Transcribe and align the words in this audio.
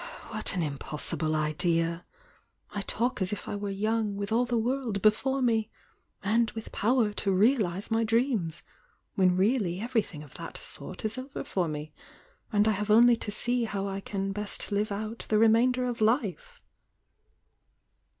"What 0.29 0.55
an 0.55 0.63
impossible 0.63 1.35
idea! 1.35 2.05
I 2.71 2.81
talk 2.81 3.21
as 3.21 3.31
if 3.31 3.47
I 3.47 3.55
were 3.55 3.69
young, 3.69 4.15
wWh 4.15 4.31
all 4.31 4.45
the 4.45 4.57
world 4.57 4.99
before 5.03 5.43
mel— 5.43 5.65
and 6.23 6.49
with 6.55 6.71
power 6.71 7.13
to 7.13 7.31
realise 7.31 7.91
my 7.91 8.03
dreams!— 8.03 8.63
when 9.13 9.37
really 9.37 9.79
everything 9.79 10.23
of 10.23 10.33
that 10.33 10.57
sort 10.57 11.05
is 11.05 11.19
over 11.19 11.43
for 11.43 11.67
me, 11.67 11.93
and 12.51 12.67
I 12.67 12.71
have 12.71 12.89
only 12.89 13.15
to 13.17 13.29
sej 13.29 13.65
how 13.67 13.85
I 13.87 13.99
can 14.01 14.31
best 14.31 14.71
live 14.71 14.91
out 14.91 15.27
the 15.29 15.37
remainder 15.37 15.85
of 15.85 16.01
life!" 16.01 16.63